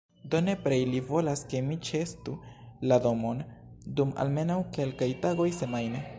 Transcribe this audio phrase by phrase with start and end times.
[0.35, 2.35] Do nepre ili volas ke mi ĉeestu
[2.93, 3.45] la domon,
[4.01, 6.07] dum almenaŭ kelkaj tagoj semajne